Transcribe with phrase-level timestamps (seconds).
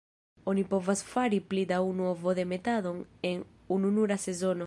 [0.51, 3.47] Oni povas fari pli da unu ovodemetadon en
[3.79, 4.59] ununura sezono.